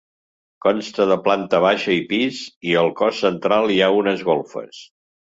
[0.65, 4.81] Consta de planta baixa i pis i al cos central hi ha unes golfes.